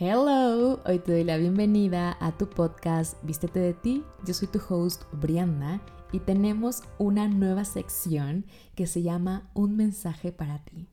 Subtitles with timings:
[0.00, 4.04] Hello, hoy te doy la bienvenida a tu podcast Vístete de ti.
[4.24, 5.82] Yo soy tu host Brianna
[6.12, 10.86] y tenemos una nueva sección que se llama Un mensaje para ti.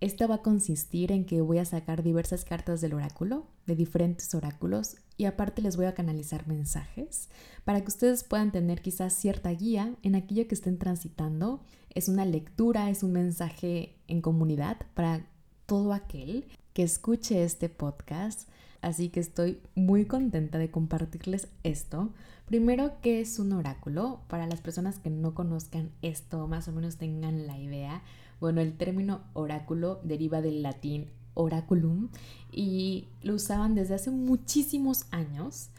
[0.00, 4.32] Esta va a consistir en que voy a sacar diversas cartas del oráculo, de diferentes
[4.32, 7.30] oráculos, y aparte les voy a canalizar mensajes
[7.64, 11.64] para que ustedes puedan tener quizás cierta guía en aquello que estén transitando.
[11.90, 15.26] Es una lectura, es un mensaje en comunidad para
[15.66, 18.48] todo aquel que escuche este podcast.
[18.80, 22.10] Así que estoy muy contenta de compartirles esto.
[22.46, 24.20] Primero, ¿qué es un oráculo?
[24.28, 28.02] Para las personas que no conozcan esto, más o menos tengan la idea.
[28.40, 32.08] Bueno, el término oráculo deriva del latín oraculum
[32.50, 35.70] y lo usaban desde hace muchísimos años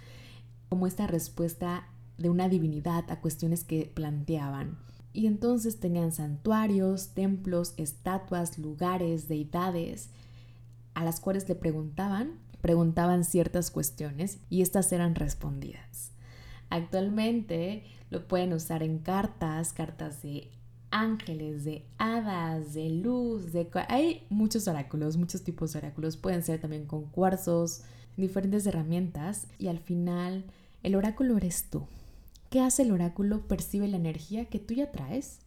[0.69, 4.77] como esta respuesta de una divinidad a cuestiones que planteaban.
[5.11, 10.09] Y entonces tenían santuarios, templos, estatuas, lugares, deidades,
[10.93, 16.11] a las cuales le preguntaban, preguntaban ciertas cuestiones y estas eran respondidas.
[16.69, 20.49] Actualmente lo pueden usar en cartas, cartas de
[20.93, 23.67] ángeles, de hadas, de luz, de...
[23.89, 26.17] Hay muchos oráculos, muchos tipos de oráculos.
[26.17, 27.81] Pueden ser también con cuarzos,
[28.15, 29.47] diferentes herramientas.
[29.57, 30.45] Y al final,
[30.83, 31.87] el oráculo eres tú.
[32.49, 33.47] ¿Qué hace el oráculo?
[33.47, 35.39] Percibe la energía que tú ya traes.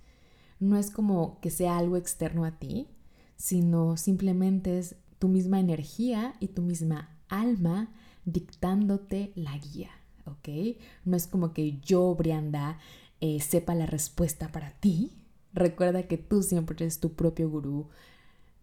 [0.59, 2.89] No es como que sea algo externo a ti,
[3.37, 7.89] sino simplemente es tu misma energía y tu misma alma
[8.25, 9.91] dictándote la guía,
[10.25, 10.77] ¿ok?
[11.05, 12.79] No es como que yo, Brianda,
[13.21, 15.13] eh, sepa la respuesta para ti.
[15.53, 17.89] Recuerda que tú siempre eres tu propio gurú.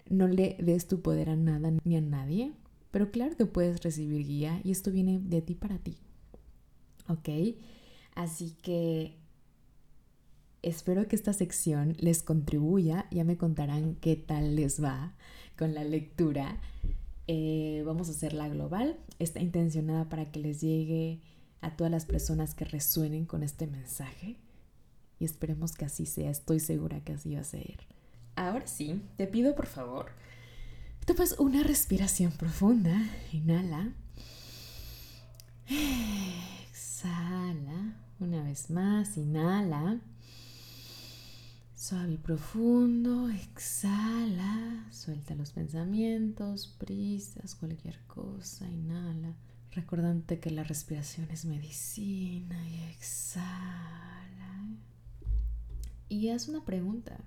[0.10, 2.52] No le des tu poder a nada ni a nadie,
[2.92, 5.98] pero claro que puedes recibir guía y esto viene de ti para ti,
[7.08, 7.58] ¿ok?
[8.16, 9.18] Así que
[10.64, 15.14] espero que esta sección les contribuya, ya me contarán qué tal les va
[15.58, 16.58] con la lectura.
[17.28, 18.98] Eh, vamos a hacerla global.
[19.20, 21.22] Está intencionada para que les llegue
[21.62, 24.38] a todas las personas que resuenen con este mensaje.
[25.20, 26.32] Y esperemos que así sea.
[26.32, 27.86] Estoy segura que así va a ser.
[28.36, 30.08] Ahora sí, te pido por favor,
[31.06, 33.10] tomes una respiración profunda.
[33.32, 33.94] Inhala.
[36.72, 37.96] Exhala.
[38.20, 40.02] Una vez más, inhala.
[41.84, 49.36] Suave y profundo, exhala, suelta los pensamientos, prisas, cualquier cosa, inhala,
[49.72, 54.66] recordante que la respiración es medicina y exhala.
[56.08, 57.20] Y haz una pregunta,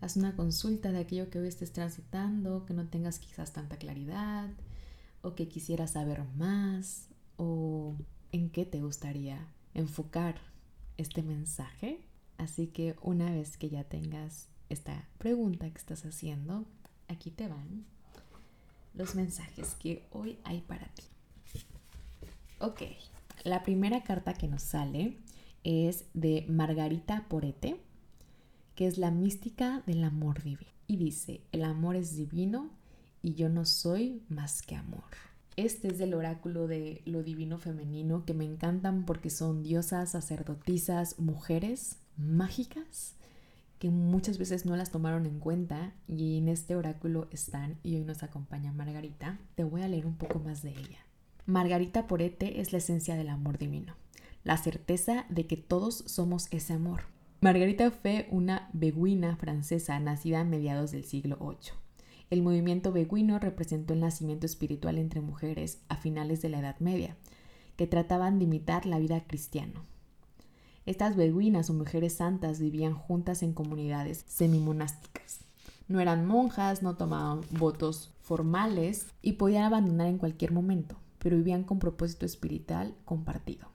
[0.00, 4.48] haz una consulta de aquello que hoy estés transitando, que no tengas quizás tanta claridad,
[5.22, 7.96] o que quisieras saber más, o
[8.30, 9.44] en qué te gustaría
[9.74, 10.36] enfocar
[10.98, 12.07] este mensaje
[12.38, 16.64] Así que una vez que ya tengas esta pregunta que estás haciendo,
[17.08, 17.84] aquí te van
[18.94, 21.02] los mensajes que hoy hay para ti.
[22.60, 22.82] Ok,
[23.44, 25.18] la primera carta que nos sale
[25.64, 27.80] es de Margarita Porete,
[28.74, 30.70] que es la mística del amor divino.
[30.86, 32.70] Y dice, el amor es divino
[33.22, 35.04] y yo no soy más que amor.
[35.56, 41.18] Este es del oráculo de lo divino femenino que me encantan porque son diosas, sacerdotisas,
[41.18, 43.14] mujeres mágicas
[43.78, 48.04] que muchas veces no las tomaron en cuenta y en este oráculo están y hoy
[48.04, 49.38] nos acompaña Margarita.
[49.54, 50.98] Te voy a leer un poco más de ella.
[51.46, 53.94] Margarita Porete es la esencia del amor divino,
[54.44, 57.02] la certeza de que todos somos ese amor.
[57.40, 61.72] Margarita fue una beguina francesa nacida a mediados del siglo VIII.
[62.30, 67.16] El movimiento beguino representó el nacimiento espiritual entre mujeres a finales de la Edad Media,
[67.76, 69.84] que trataban de imitar la vida cristiana.
[70.88, 75.40] Estas beduinas o mujeres santas vivían juntas en comunidades semimonásticas.
[75.86, 81.64] No eran monjas, no tomaban votos formales y podían abandonar en cualquier momento, pero vivían
[81.64, 83.68] con propósito espiritual compartido.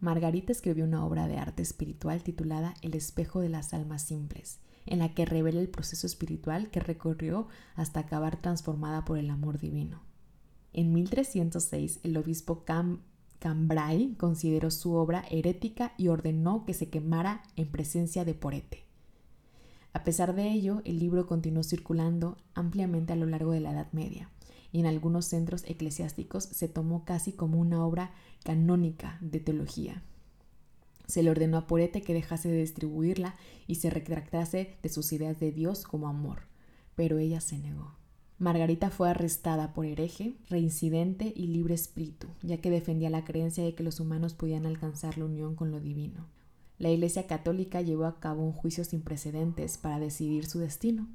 [0.00, 4.98] Margarita escribió una obra de arte espiritual titulada El espejo de las almas simples, en
[4.98, 10.02] la que revela el proceso espiritual que recorrió hasta acabar transformada por el amor divino.
[10.72, 13.02] En 1306, el obispo Cam
[13.38, 18.84] Cambrai consideró su obra herética y ordenó que se quemara en presencia de Porete.
[19.92, 23.90] A pesar de ello, el libro continuó circulando ampliamente a lo largo de la Edad
[23.92, 24.30] Media
[24.72, 28.12] y en algunos centros eclesiásticos se tomó casi como una obra
[28.44, 30.02] canónica de teología.
[31.06, 33.36] Se le ordenó a Porete que dejase de distribuirla
[33.66, 36.42] y se retractase de sus ideas de Dios como amor,
[36.94, 37.94] pero ella se negó.
[38.38, 43.74] Margarita fue arrestada por hereje, reincidente y libre espíritu, ya que defendía la creencia de
[43.74, 46.26] que los humanos podían alcanzar la unión con lo divino.
[46.78, 51.08] La Iglesia Católica llevó a cabo un juicio sin precedentes para decidir su destino.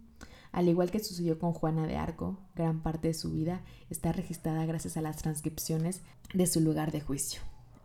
[0.52, 4.66] Al igual que sucedió con Juana de Arco, gran parte de su vida está registrada
[4.66, 6.02] gracias a las transcripciones
[6.34, 7.42] de su lugar de juicio.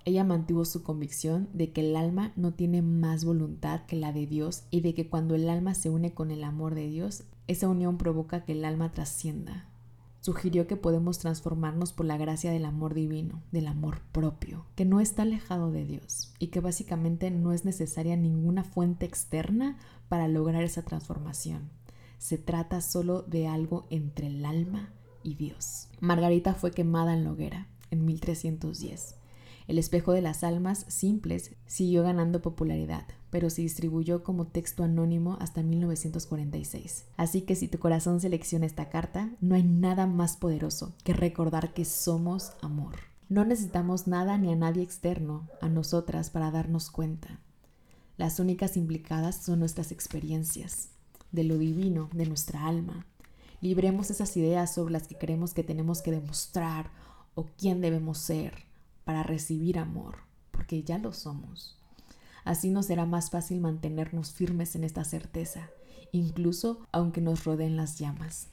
[0.06, 4.26] Ella mantuvo su convicción de que el alma no tiene más voluntad que la de
[4.26, 7.68] Dios y de que cuando el alma se une con el amor de Dios, esa
[7.68, 9.66] unión provoca que el alma trascienda.
[10.20, 15.00] Sugirió que podemos transformarnos por la gracia del amor divino, del amor propio, que no
[15.00, 19.78] está alejado de Dios y que básicamente no es necesaria ninguna fuente externa
[20.08, 21.70] para lograr esa transformación.
[22.18, 24.90] Se trata solo de algo entre el alma
[25.22, 25.88] y Dios.
[26.00, 29.16] Margarita fue quemada en la hoguera en 1310
[29.68, 35.36] el espejo de las almas simples siguió ganando popularidad, pero se distribuyó como texto anónimo
[35.40, 37.06] hasta 1946.
[37.16, 41.74] Así que si tu corazón selecciona esta carta, no hay nada más poderoso que recordar
[41.74, 42.94] que somos amor.
[43.28, 47.40] No necesitamos nada ni a nadie externo, a nosotras, para darnos cuenta.
[48.16, 50.90] Las únicas implicadas son nuestras experiencias,
[51.32, 53.04] de lo divino, de nuestra alma.
[53.60, 56.92] Libremos esas ideas sobre las que creemos que tenemos que demostrar
[57.34, 58.65] o quién debemos ser
[59.06, 60.16] para recibir amor,
[60.50, 61.78] porque ya lo somos.
[62.44, 65.70] Así nos será más fácil mantenernos firmes en esta certeza,
[66.10, 68.48] incluso aunque nos rodeen las llamas.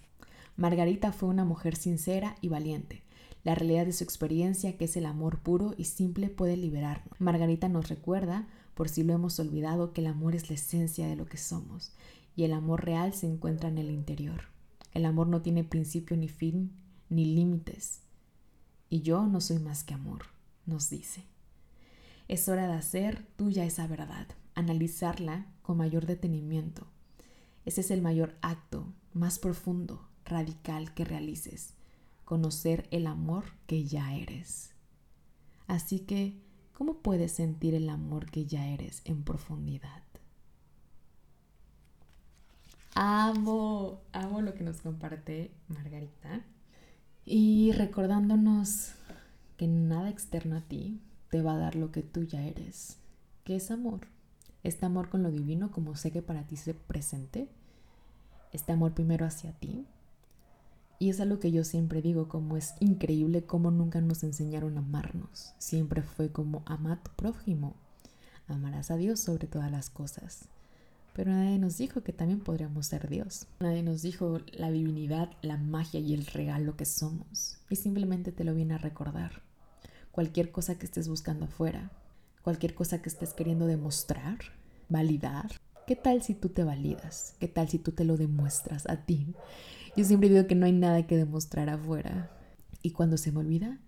[0.56, 3.02] Margarita fue una mujer sincera y valiente.
[3.44, 7.20] La realidad de su experiencia, que es el amor puro y simple, puede liberarnos.
[7.20, 11.16] Margarita nos recuerda, por si lo hemos olvidado, que el amor es la esencia de
[11.16, 11.94] lo que somos,
[12.36, 14.50] y el amor real se encuentra en el interior.
[14.94, 16.74] El amor no tiene principio ni fin,
[17.10, 18.02] ni límites.
[18.92, 20.33] Y yo no soy más que amor
[20.66, 21.26] nos dice.
[22.28, 26.88] Es hora de hacer tuya esa verdad, analizarla con mayor detenimiento.
[27.66, 31.74] Ese es el mayor acto más profundo, radical que realices,
[32.26, 34.72] conocer el amor que ya eres.
[35.68, 36.42] Así que,
[36.74, 40.04] ¿cómo puedes sentir el amor que ya eres en profundidad?
[42.96, 46.46] Amo, amo lo que nos comparte Margarita.
[47.26, 48.94] Y recordándonos
[49.64, 51.00] que nada externo a ti
[51.30, 52.98] te va a dar lo que tú ya eres,
[53.46, 54.08] que es amor.
[54.62, 57.48] Este amor con lo divino, como sé que para ti se presente,
[58.52, 59.88] este amor primero hacia ti.
[61.00, 64.82] Y es algo que yo siempre digo, como es increíble cómo nunca nos enseñaron a
[64.82, 65.54] amarnos.
[65.60, 67.78] Siempre fue como ama a tu prójimo,
[68.50, 70.50] amarás a Dios sobre todas las cosas.
[71.14, 73.48] Pero nadie nos dijo que también podríamos ser Dios.
[73.62, 77.60] Nadie nos dijo la divinidad, la magia y el regalo que somos.
[77.70, 79.53] Y simplemente te lo viene a recordar.
[80.14, 81.90] Cualquier cosa que estés buscando afuera,
[82.44, 84.38] cualquier cosa que estés queriendo demostrar,
[84.88, 85.50] validar.
[85.88, 87.36] ¿Qué tal si tú te validas?
[87.40, 89.34] ¿Qué tal si tú te lo demuestras a ti?
[89.98, 92.30] Yo siempre digo que no hay nada que demostrar afuera.
[92.84, 93.80] Y cuando se me olvida,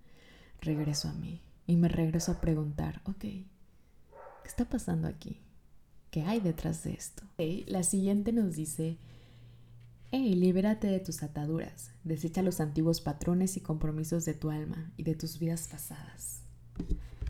[0.62, 1.44] regreso a mí.
[1.68, 3.46] Y me regreso a preguntar, ok, ¿qué
[4.48, 5.42] está pasando aquí?
[6.10, 7.22] ¿Qué hay detrás de esto?
[7.68, 8.98] la siguiente nos dice,
[10.18, 15.04] hey, libérate de tus ataduras, desecha los antiguos patrones y compromisos de tu alma y
[15.04, 16.40] de tus vidas pasadas.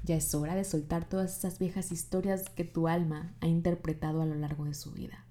[0.04, 4.28] Ya es hora de soltar todas esas viejas historias que tu alma ha interpretado a
[4.28, 5.26] lo largo de su vida.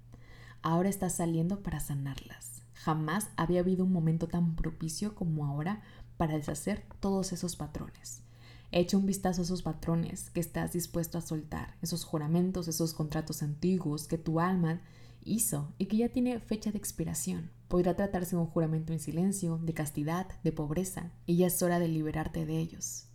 [0.62, 2.62] Ahora estás saliendo para sanarlas.
[2.75, 5.81] Jamás había habido un momento tan propicio como ahora
[6.17, 8.25] para deshacer todos esos patrones.
[8.73, 13.45] Echa un vistazo a esos patrones que estás dispuesto a soltar, esos juramentos, esos contratos
[13.45, 14.81] antiguos que tu alma
[15.25, 17.50] hizo y que ya tiene fecha de expiración.
[17.69, 21.79] Podrá tratarse de un juramento en silencio, de castidad, de pobreza, y ya es hora
[21.79, 23.06] de liberarte de ellos.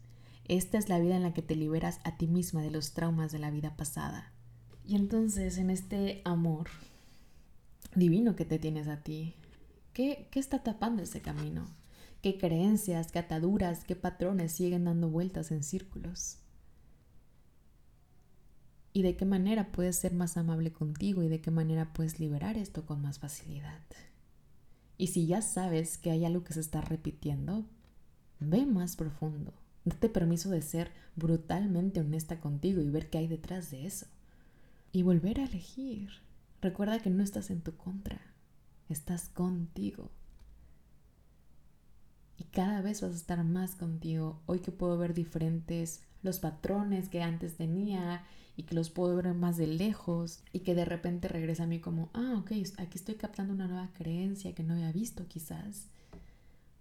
[0.46, 3.32] Esta es la vida en la que te liberas a ti misma de los traumas
[3.32, 4.34] de la vida pasada.
[4.86, 6.70] Y entonces, en este amor
[7.96, 9.36] divino que te tienes a ti,
[9.94, 11.68] ¿qué, qué está tapando ese camino?
[12.22, 16.38] qué creencias, qué ataduras, qué patrones siguen dando vueltas en círculos.
[19.00, 22.58] Y de qué manera puedes ser más amable contigo y de qué manera puedes liberar
[22.58, 23.80] esto con más facilidad.
[24.98, 27.64] Y si ya sabes que hay algo que se está repitiendo,
[28.42, 29.54] ve más profundo.
[29.86, 34.06] Date permiso de ser brutalmente honesta contigo y ver qué hay detrás de eso.
[34.92, 36.10] Y volver a elegir.
[36.62, 38.20] Recuerda que no estás en tu contra,
[38.90, 40.12] estás contigo
[42.40, 44.42] y cada vez vas a estar más contigo.
[44.46, 48.24] Hoy que puedo ver diferentes los patrones que antes tenía
[48.60, 51.80] y que los puedo ver más de lejos y que de repente regresa a mí
[51.80, 55.88] como, ah, ok, aquí estoy captando una nueva creencia que no había visto quizás.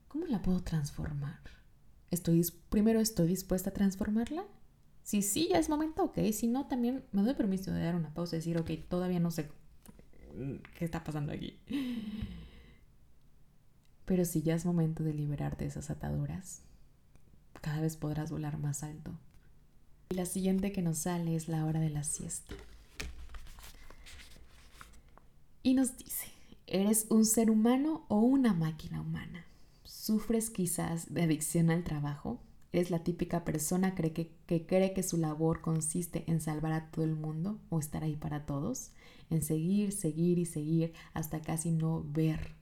[0.08, 1.38] ¿Cómo la puedo transformar?
[2.11, 4.44] Estoy, primero, ¿estoy dispuesta a transformarla?
[5.04, 6.18] Si sí, ya es momento, ok.
[6.32, 9.30] Si no, también me doy permiso de dar una pausa y decir, ok, todavía no
[9.30, 9.49] sé
[10.76, 11.61] qué está pasando aquí.
[14.04, 16.62] Pero si ya es momento de liberarte de esas ataduras,
[17.61, 19.16] cada vez podrás volar más alto.
[20.10, 22.54] Y la siguiente que nos sale es la hora de la siesta.
[25.62, 26.28] Y nos dice,
[26.70, 29.46] ¿Eres un ser humano o una máquina humana?
[29.84, 32.42] ¿Sufres quizás de adicción al trabajo?
[32.72, 37.06] ¿Eres la típica persona que, que cree que su labor consiste en salvar a todo
[37.06, 38.90] el mundo o estar ahí para todos?
[39.30, 42.52] En seguir, seguir y seguir hasta casi no ver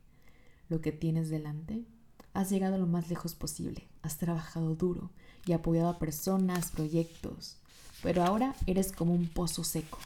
[0.68, 1.84] lo que tienes delante?
[2.32, 5.10] Has llegado lo más lejos posible, has trabajado duro
[5.44, 7.56] y apoyado a personas, proyectos,
[8.02, 9.98] pero ahora eres como un pozo seco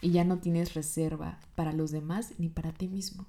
[0.00, 3.26] y ya no tienes reserva para los demás ni para ti mismo.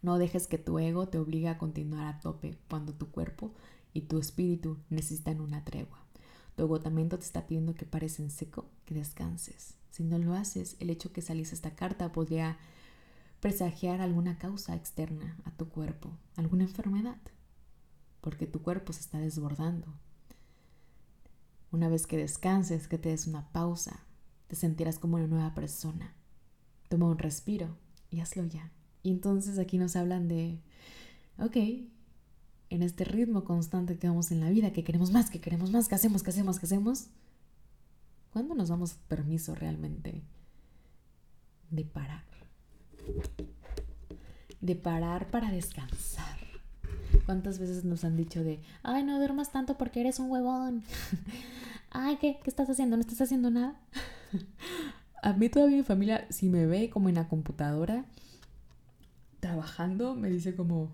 [0.00, 3.52] No dejes que tu ego te obligue a continuar a tope cuando tu cuerpo
[3.92, 5.98] y tu espíritu necesitan una tregua.
[6.56, 9.74] Tu agotamiento te está pidiendo que pares en seco, que descanses.
[9.90, 12.58] Si no lo haces, el hecho que salís esta carta podría
[13.40, 17.18] presagiar alguna causa externa a tu cuerpo, alguna enfermedad,
[18.22, 19.88] porque tu cuerpo se está desbordando.
[21.72, 24.00] Una vez que descanses, que te des una pausa,
[24.46, 26.14] te sentirás como una nueva persona.
[26.88, 27.76] Toma un respiro
[28.10, 28.70] y hazlo ya.
[29.02, 30.60] Y entonces aquí nos hablan de,
[31.38, 31.56] ok,
[32.70, 35.88] en este ritmo constante que vamos en la vida, que queremos más, que queremos más,
[35.88, 37.08] que hacemos, que hacemos, que hacemos,
[38.32, 40.22] ¿cuándo nos damos permiso realmente
[41.70, 42.24] de parar?
[44.60, 46.41] De parar para descansar.
[47.24, 50.82] ¿Cuántas veces nos han dicho de, ay, no duermas tanto porque eres un huevón?
[51.90, 52.38] ay, ¿qué?
[52.42, 52.96] ¿Qué estás haciendo?
[52.96, 53.80] ¿No estás haciendo nada?
[55.22, 58.04] A mí todavía mi familia, si me ve como en la computadora,
[59.38, 60.90] trabajando, me dice como,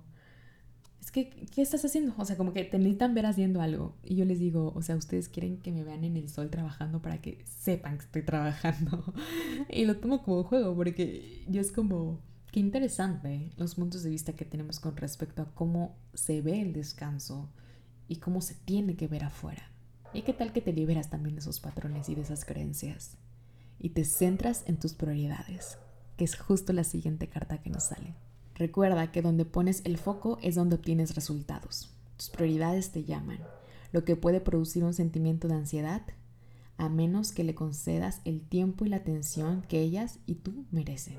[1.00, 2.14] es que, ¿qué estás haciendo?
[2.18, 3.94] O sea, como que te necesitan ver haciendo algo.
[4.04, 7.00] Y yo les digo, o sea, ustedes quieren que me vean en el sol trabajando
[7.00, 9.14] para que sepan que estoy trabajando.
[9.70, 14.34] y lo tomo como juego, porque yo es como, qué interesante los puntos de vista
[14.34, 17.50] que tenemos con respecto a cómo se ve el descanso
[18.08, 19.70] y cómo se tiene que ver afuera.
[20.14, 23.16] Y qué tal que te liberas también de esos patrones y de esas creencias.
[23.78, 25.78] Y te centras en tus prioridades,
[26.16, 28.14] que es justo la siguiente carta que nos sale.
[28.54, 31.94] Recuerda que donde pones el foco es donde obtienes resultados.
[32.16, 33.38] Tus prioridades te llaman,
[33.92, 36.02] lo que puede producir un sentimiento de ansiedad,
[36.76, 41.18] a menos que le concedas el tiempo y la atención que ellas y tú merecen.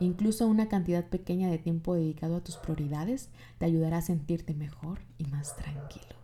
[0.00, 5.00] Incluso una cantidad pequeña de tiempo dedicado a tus prioridades te ayudará a sentirte mejor
[5.18, 6.16] y más tranquilo.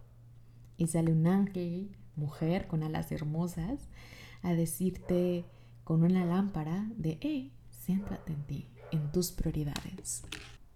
[0.76, 3.88] Y sale un ángel, mujer con alas hermosas,
[4.42, 5.44] a decirte
[5.84, 10.22] con una lámpara de, hey, céntrate en ti en tus prioridades.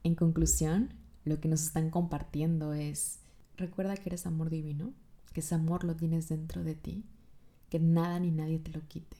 [0.03, 3.21] En conclusión, lo que nos están compartiendo es,
[3.57, 4.93] recuerda que eres amor divino,
[5.33, 7.05] que ese amor lo tienes dentro de ti,
[7.69, 9.19] que nada ni nadie te lo quite.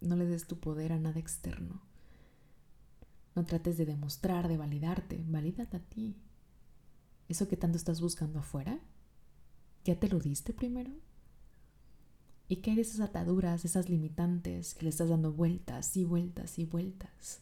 [0.00, 1.80] No le des tu poder a nada externo.
[3.36, 6.16] No trates de demostrar, de validarte, valídate a ti.
[7.28, 8.80] Eso que tanto estás buscando afuera,
[9.84, 10.90] ¿ya te lo diste primero?
[12.48, 16.58] ¿Y qué hay de esas ataduras, esas limitantes que le estás dando vueltas y vueltas
[16.58, 17.40] y vueltas?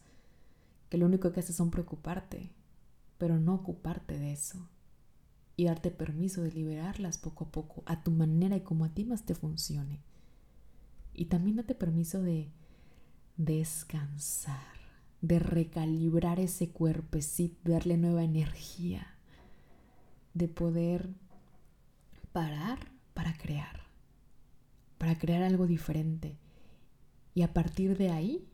[0.95, 2.53] que lo único que hace son preocuparte,
[3.19, 4.69] pero no ocuparte de eso
[5.57, 9.05] y darte permiso de liberarlas poco a poco, a tu manera y como a ti
[9.05, 10.05] más te funcione.
[11.13, 12.49] Y también date permiso de
[13.37, 14.74] descansar,
[15.27, 19.07] de recalibrar ese cuerpecito, darle nueva energía,
[20.35, 21.09] de poder
[22.33, 22.79] parar
[23.15, 23.85] para crear,
[24.99, 26.37] para crear algo diferente.
[27.35, 28.47] Y a partir de ahí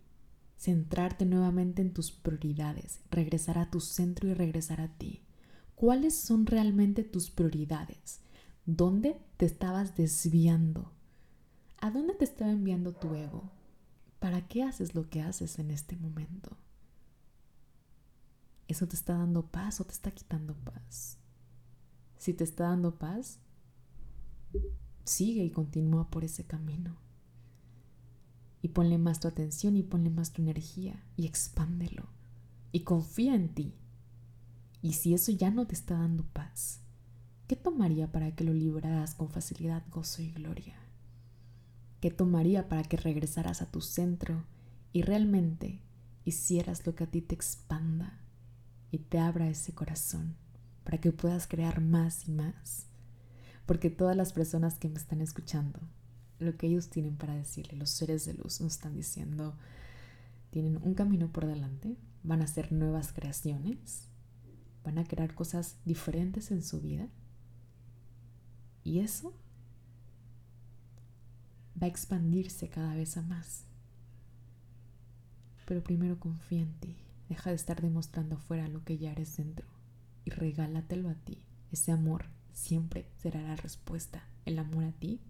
[0.56, 5.22] centrarte nuevamente en tus prioridades, regresar a tu centro y regresar a ti.
[5.74, 8.20] ¿Cuáles son realmente tus prioridades?
[8.64, 10.92] ¿Dónde te estabas desviando?
[11.80, 13.50] ¿A dónde te estaba enviando tu ego?
[14.20, 16.56] ¿Para qué haces lo que haces en este momento?
[18.68, 21.18] ¿Eso te está dando paz o te está quitando paz?
[22.18, 23.40] Si te está dando paz,
[25.04, 26.98] sigue y continúa por ese camino.
[28.60, 32.10] Y ponle más tu atención y ponle más tu energía y expándelo.
[32.72, 33.74] Y confía en ti.
[34.82, 36.82] Y si eso ya no te está dando paz,
[37.48, 40.76] ¿qué tomaría para que lo libraras con facilidad, gozo y gloria?
[42.00, 44.44] ¿Qué tomaría para que regresaras a tu centro
[44.92, 45.80] y realmente
[46.24, 48.18] hicieras lo que a ti te expanda
[48.90, 50.34] y te abra ese corazón
[50.84, 52.86] para que puedas crear más y más?
[53.66, 55.78] Porque todas las personas que me están escuchando
[56.40, 59.54] lo que ellos tienen para decirle, los seres de luz nos están diciendo,
[60.50, 64.08] tienen un camino por delante, van a hacer nuevas creaciones,
[64.82, 67.08] van a crear cosas diferentes en su vida
[68.82, 69.34] y eso
[71.80, 73.64] va a expandirse cada vez a más.
[75.66, 76.96] Pero primero confía en ti,
[77.28, 79.66] deja de estar demostrando afuera lo que ya eres dentro
[80.24, 81.42] y regálatelo a ti.
[81.70, 84.24] Ese amor siempre será la respuesta.
[84.44, 85.20] El amor a ti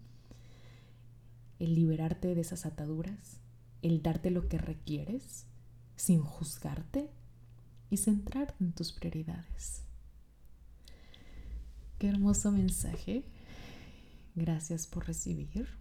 [1.61, 3.39] el liberarte de esas ataduras,
[3.83, 5.47] el darte lo que requieres
[5.95, 7.11] sin juzgarte,
[7.91, 9.83] y centrarte en tus prioridades.
[11.99, 13.25] Qué hermoso mensaje.
[14.37, 15.80] Gracias por recibir.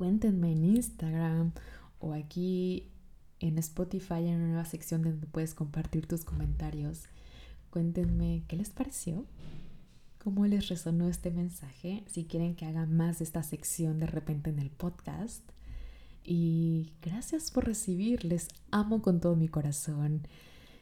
[0.00, 1.52] Cuéntenme en Instagram
[1.98, 2.88] o aquí
[3.38, 7.02] en Spotify hay una nueva sección donde puedes compartir tus comentarios.
[7.68, 9.26] Cuéntenme qué les pareció,
[10.24, 14.48] cómo les resonó este mensaje, si quieren que haga más de esta sección de repente
[14.48, 15.42] en el podcast.
[16.24, 20.26] Y gracias por recibir, les amo con todo mi corazón.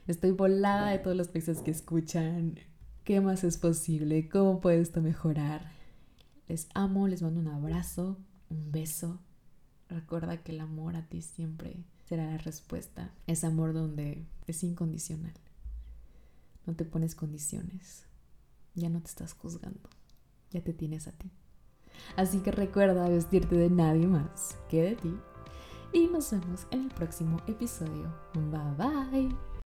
[0.06, 2.60] Estoy volada de todos los países que escuchan.
[3.02, 4.28] ¿Qué más es posible?
[4.28, 5.72] ¿Cómo puede esto mejorar?
[6.46, 8.16] Les amo, les mando un abrazo,
[8.50, 9.20] un beso.
[9.88, 13.12] Recuerda que el amor a ti siempre será la respuesta.
[13.26, 15.34] Es amor donde es incondicional.
[16.66, 18.04] No te pones condiciones.
[18.74, 19.88] Ya no te estás juzgando.
[20.50, 21.30] Ya te tienes a ti.
[22.16, 25.14] Así que recuerda vestirte de nadie más que de ti.
[25.92, 28.14] Y nos vemos en el próximo episodio.
[28.34, 29.57] Bye bye.